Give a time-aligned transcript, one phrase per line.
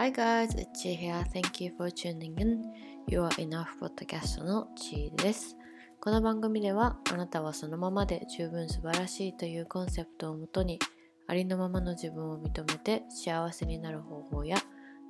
[0.00, 1.22] Hi guys, it's Chi here.
[1.30, 2.64] Thank you for tuning in.
[3.06, 5.58] You are enough podcast の Chi です。
[6.00, 10.78] この番組ではあなたはそのままで十分素晴らしいというコンセプトをもとに
[11.26, 14.56] ありのままの自分を認めて幸せになる方法や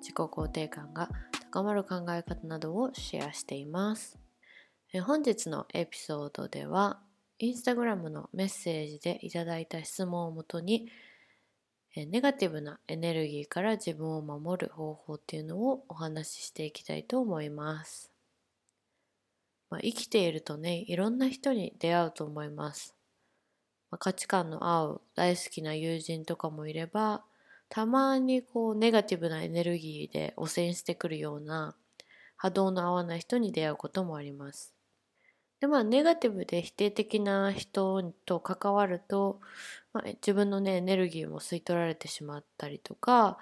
[0.00, 1.08] 自己肯定感が
[1.52, 4.18] 高まる考え方などをシェアしています。
[5.04, 6.98] 本日のエピソードでは
[7.38, 10.88] インスタグラムのメッセージでいただいた質問をもとに
[11.96, 18.12] えネガティブなエネルギーから自分を守る方法っていうのをお話ししていきたいと思います。
[19.70, 22.94] まあ、生きているとね、いろんな人に出会うと思います。
[23.90, 27.24] まあ、価値観の合う大好きな友人とかもいれば、
[27.68, 31.76] たまにこうネガティブなエネルギーで汚染してくるような
[32.36, 34.79] 波動の合わない人に出会うこともあります。
[35.60, 39.40] でまあネガティブで否定的な人と関わると、
[39.92, 43.38] まあ、自分のねエネルギーも吸い取られてしまったりとか、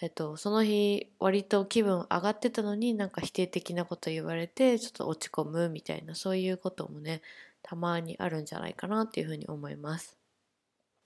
[0.00, 7.20] えっと、その日割と気分上がってたのになんか否定的なこと言われてちょっと落ち込むみたいなそういうこともね
[7.62, 10.16] たまにあるんじゃないかなっていうふうに思います。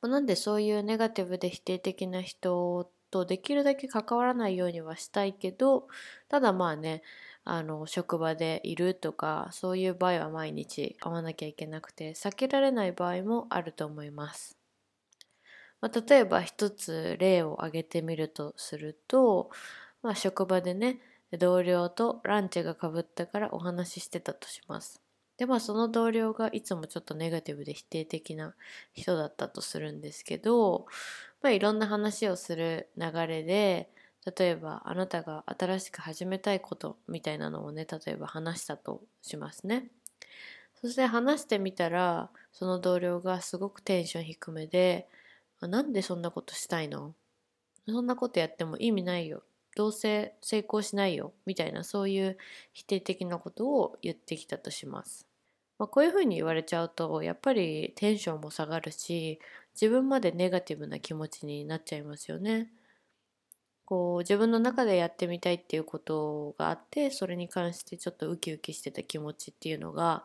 [0.03, 5.87] なんでそういうネガティブで否定的な人とできるだけ関わらないようにはしたいけど
[6.29, 7.03] ただまあね
[7.45, 14.59] あの職場でいるとかそういう場合は毎日会わなきゃいけなくて避けられない場合もあると思います。
[15.81, 19.51] まあ、例えば一つ例を挙げてみるとすると、
[20.03, 20.99] まあ、職場でね
[21.39, 25.03] 同僚とランチがかぶったからお話ししてたとします。
[25.37, 28.55] でまあその同僚がいつもちょっとネガティブで否定的な
[28.93, 30.87] 人だったとするんですけど、
[31.43, 33.91] まあ、いろんな話をする流れで
[34.39, 39.91] 例えばあなたが新しく始めたいことみたいなのをね例えば話したとしますね。
[40.81, 45.09] そして話してみたらその同僚がすごくテンション低めで
[45.61, 47.15] 「なんでそんなことしたいの？
[47.87, 49.43] そんなことやっても意味ないよ
[49.77, 52.37] どうせ成功しないよ」みたいなそういう
[52.73, 55.27] 否定的なことを言ってきたとします。
[55.79, 59.41] まあ、こういうふうに言われちゃうとやっぱりテンションも下がるし
[59.75, 62.71] 自分までネガティブな気持ちになっちゃいますよね。
[63.87, 70.25] こう自分の中でやってみたいっていうことがあってそれに関してちょっとウキウキしてた気持ちっていうのが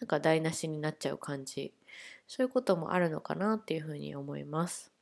[0.00, 1.72] なんか台無しになっちゃう感じ
[2.26, 4.92] そういうこともあるのかなっていうふうに思います。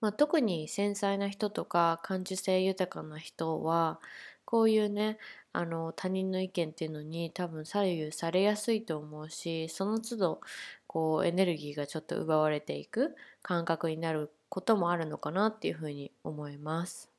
[0.00, 4.00] まあ、特に繊細な人とか感受性豊かな人は
[4.44, 5.18] こういうね
[5.52, 10.40] あの他人の意見っていうのに多分左右されやすいと思うしその都度
[10.88, 17.11] こうエネルギーがちょっと奪われていく感覚になることもあるのかなっていうふうに思います。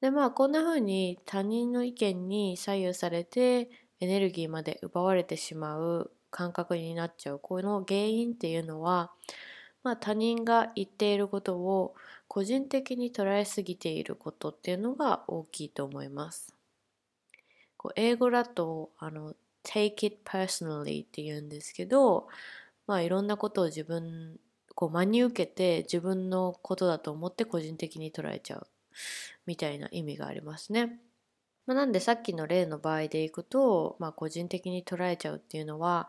[0.00, 3.70] でまあこんな風に他人の意見に左右されて
[4.00, 9.10] エネルギーまで奪われてしまう感覚になっちゃうこの原因っていうのは、
[9.82, 11.94] まあ、他人が言っていることを
[12.28, 16.54] 個人的に捉えすぎていることっていうのが大きいと思います。
[17.76, 19.34] こう英語だとあの
[19.64, 22.28] take it personally って言うんですけど、
[22.86, 24.38] まあ、いろんなことを自分
[24.74, 28.66] こう真に受けて自分のことだと思って個人的に捉えちゃう
[29.46, 31.00] みたいな意味がありますね。
[31.66, 36.08] まあ、なんでさっきの例の場合でいくと、まあ、個人的に捉えちゃうっていうのは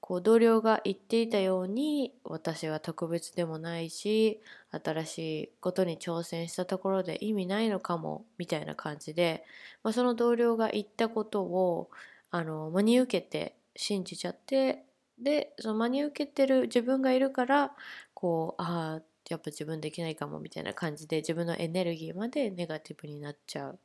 [0.00, 4.40] こう同僚が言っていたように私は特別でもないし
[4.70, 9.44] 新しいことに挑戦したところで意味ないのかもみたいな感じで、
[9.82, 11.90] まあ、その同僚が言ったことを
[12.30, 14.84] あの真に受けて信じちゃって
[15.18, 17.72] でその真に受けてる自分がいるから
[18.14, 23.78] こうああやっぱ自分できないかもみたいな感じで自分のエネルギーまでネガティブになっちゃう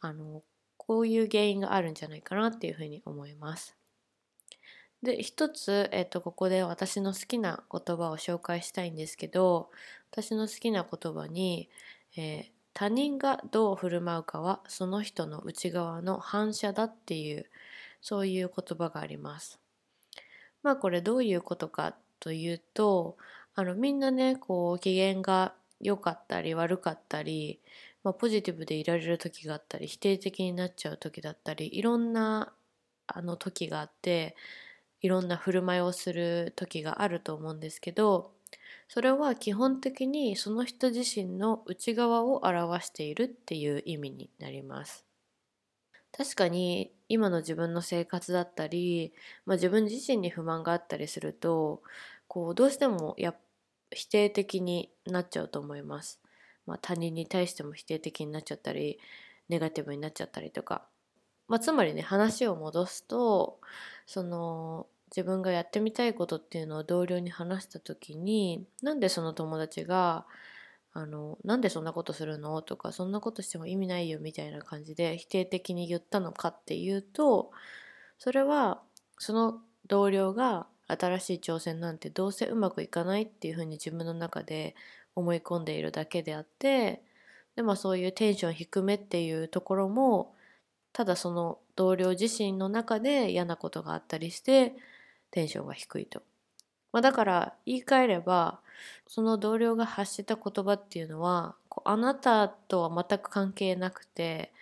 [0.00, 0.42] あの
[0.76, 3.76] こういう原因があるんじゃないかなっていうふうに思います。
[5.02, 9.70] で一つ、えっと、ここで私の好きな言葉を紹介したいんですけど
[10.10, 11.70] 私の好きな言葉に、
[12.16, 17.46] えー、他人がどう振る舞うかはその人の内側の反射だっていう
[18.02, 19.58] そういう言葉があります。
[20.62, 23.16] まあこれどういうことかというと
[23.54, 27.60] あのみんなねこう機嫌が良かったり悪かったり、
[28.04, 32.52] まあ、ポジティブでいられる時があったり否定的になっちゃう時だったりいろんな
[33.06, 34.36] あの時があって
[35.00, 38.32] いろんな振る舞いをする時があると思うんですけど
[38.88, 45.06] それは基本的にその人自身の内側を表しているっていう意味になります。
[46.12, 49.12] 確かに今の自分の生活だったり、
[49.46, 51.82] まあ、自分自身に不満があったりすると
[52.30, 53.34] こうどうしてもや
[53.90, 56.20] 否定的になっちゃうと思います。
[56.64, 59.00] まあ、他人に対しても否定的になっちゃったり
[59.48, 60.86] ネガティブになっちゃったりとか、
[61.48, 63.58] まあ、つまりね話を戻すと
[64.06, 70.24] その自分がやってみたいことっていうのを同僚に話した時になんでその友達が
[70.92, 72.62] あのなんでそんなことするの？
[72.62, 77.50] とかそんなことしても意味ないよみたいな感じで否定的に言ったのかっていうと
[78.18, 78.80] それは
[79.18, 80.68] その同僚が
[80.98, 84.74] 新しい挑戦なんてどうせうまくいかないっていうふうに自分の中で
[85.14, 87.02] 思い込んでいるだけであって
[87.56, 90.34] でもそういうテンション低めっていうところも
[90.92, 94.74] ただその同僚自身の中で嫌なことがあったりして
[95.30, 96.22] テンションが低いと。
[96.92, 98.60] まあ、だから言い換えれば
[99.06, 104.52] その同僚が発した言葉っていうのはこうあなたとは全く関係なくて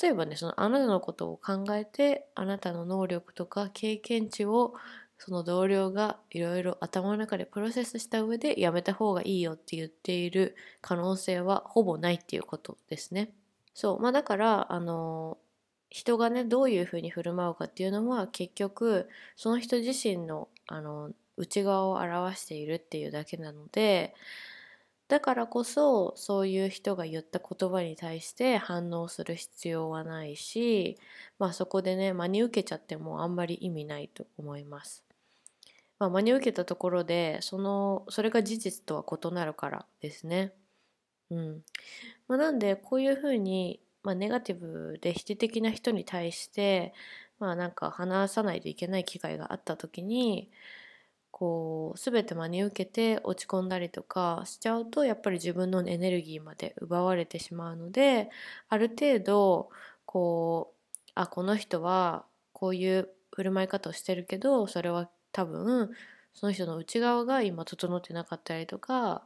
[0.00, 4.74] 例えばねそのあなたのことを考えてあなたの能力とか経験値を
[5.18, 13.30] その同僚がいろいろ頭の中でプロセスした上でやめた方がいいよって言っている可能性はほぼないっていうことですね。
[13.74, 15.38] そうまあだからあの
[15.90, 24.14] 人がねどういうふうに振る舞うかっていうのは結局その人自身のあの内側を表しているっていうだけなので
[25.08, 30.98] だからこそそういう人が言った言葉に対して反応する必要はないし、
[31.38, 35.05] まあ、そこでね真に受けちゃってもあんまり意味ないと思います。
[35.98, 40.52] まあ、真に受けたところでそのそれが事実とは異なるからですね。
[41.30, 41.62] うん
[42.28, 46.94] まあ、なんでこういうふうに、まあ、ネガティブで否定的な人に対して
[47.38, 50.50] まあなんか話さないといけない機会があった時に
[51.30, 58.30] こう全て真に受けて落ち込んだりとかしちゃうとやっぱり自分のエネルギーまで奪われてしまうので
[58.68, 59.68] ある程度
[60.06, 65.90] こうあこの人はこういう振る舞い方をしてるけどそれは多分
[66.34, 69.22] その人の内側が今整ってなかったりとか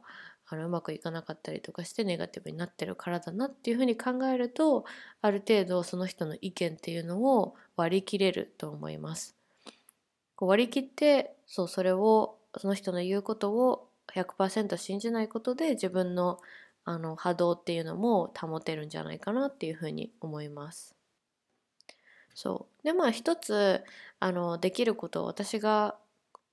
[0.47, 4.85] あのうまくいかなかったりとかしてネガティブになってるからだなっていうふうに考えると
[5.21, 9.35] ある程度その人の意見っていうのを割り切れると思います。
[10.37, 16.39] 割り切ってそうそれをその人の言うことを100%信じないことで自分の
[16.83, 21.00] あの波動っていうのも保てるんじゃないかなっていうふうに思います。
[22.33, 22.83] そう。
[22.83, 23.83] でまあ一つ
[24.19, 25.97] あのできること私が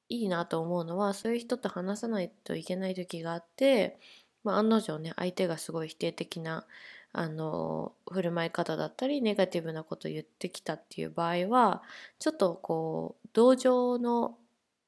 [0.08, 3.98] いいなと思うのはそういう人と話さないといけない時があって、
[4.44, 6.66] まあ、案の定ね相手がすごい否定的な
[7.12, 11.82] あの振る舞い方だったりネガティブなこと言ってきたっていう場合は
[12.18, 14.36] ちょっとこう同情の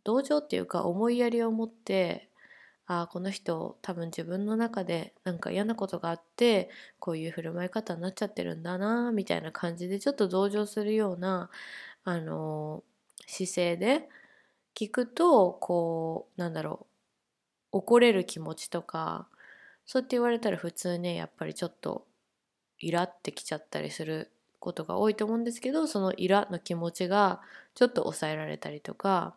[0.04, 2.29] 同情っていうか思いやりを持って
[2.90, 11.50] ああこの人多分自分の中でなんか嫌なことがあってこういう振る舞い方になっちゃってるんだなみたいな感じでちょっと同情するような
[12.02, 12.82] あの
[13.28, 14.08] 姿勢で
[14.74, 16.88] 聞くとこうなんだろ
[17.72, 19.28] う怒れる気持ちとか
[19.86, 22.08] そうやって言われたら普通ねやっぱりちょっと
[22.80, 27.40] イラってきちゃったりすることが多いと思うんですけどそのイラの気持ちが
[27.76, 29.36] ちょっと抑えられたりとか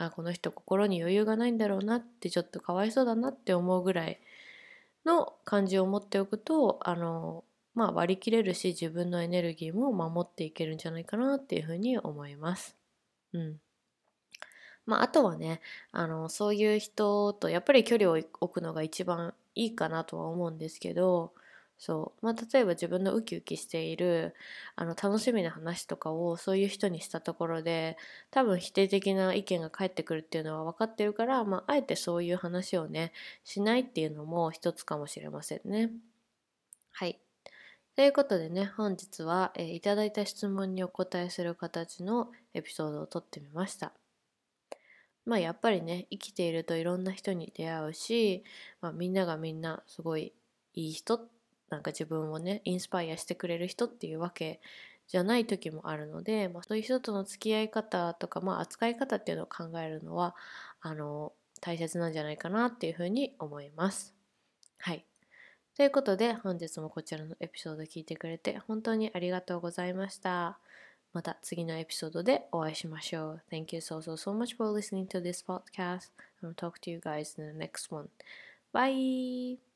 [0.00, 4.20] あこの人心に余裕がないんだろうなってちょっとかわいそうだなって思うぐらい
[5.04, 7.42] の感じを持っておくとあの
[7.74, 12.76] まあ割り切れるし自分のエネルギーも守っていけるんじゃないかなっていうふうに思います。
[13.32, 13.60] うん
[14.86, 15.60] まあ、あとはね
[15.90, 21.32] あのそういう人とやっぱり距離を置くのが一番いいかなとは思うんですけど
[21.78, 24.34] そう、まあ、例えば自分のウキウキしている
[24.74, 27.96] あの楽しみな話とかをそういう人にしたところで
[28.32, 33.12] 多分否定的な意見が返ってくるっていうのは分かってるから、まあ、あえてそういう話をね
[33.44, 35.92] しないっていうのも一つかもしれませんね。
[36.90, 37.20] はい。
[37.94, 43.92] ということでね本日は、えー、いただいた質問にお答えする形のエピソードを撮ってみました。
[45.24, 48.42] まあやっぱりね生きているといろんな人に出会うし、
[48.80, 50.32] まあ、みんながみんなすごい
[50.74, 51.37] いい人って
[51.70, 54.60] なんか自分をねインスパイアしてくれる人っていうわけ
[55.08, 60.34] じゃない時もあるので、まあ、そういう人との付き合い方とか、まあ、扱い方っていうのを考えるのは
[60.80, 64.14] あの大切なんじゃないかなっていうふうに思います。
[64.78, 65.04] はい。
[65.76, 70.58] ということで本日もこちらのエピソード聞いてくれて本当にありがとうございました。
[71.12, 73.42] また次のエピソードでお会いしましょう。
[73.50, 76.10] Thank you so so so much for listening to this podcast.
[76.42, 78.08] I'll talk to you guys in the next one.
[78.72, 79.67] Bye!